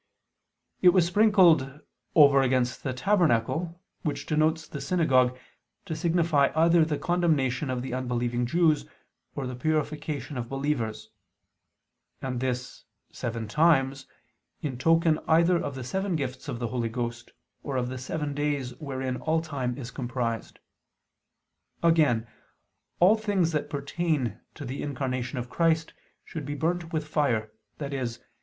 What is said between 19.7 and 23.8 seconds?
is comprised. Again, all things that